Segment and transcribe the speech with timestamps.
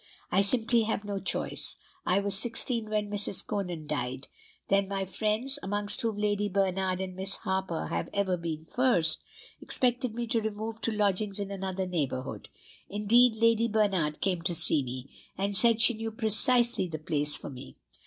[0.31, 1.75] I simply have no choice.
[2.07, 3.45] I was sixteen when Mrs.
[3.45, 4.29] Conan died.
[4.67, 9.21] Then my friends, amongst whom Lady Bernard and Miss Harper have ever been first,
[9.61, 12.49] expected me to remove to lodgings in another neighborhood.
[12.89, 17.51] Indeed, Lady Bernard came to see me, and said she knew precisely the place for
[17.51, 17.75] me.